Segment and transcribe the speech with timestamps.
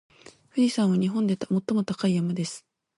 [0.49, 2.65] 富士山は日本で最も高い山です。